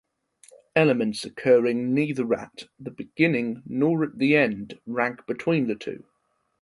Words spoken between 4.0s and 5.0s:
at the end